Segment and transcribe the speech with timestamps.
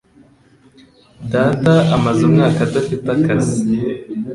[1.33, 3.57] Data amaze umwaka adafite akazi.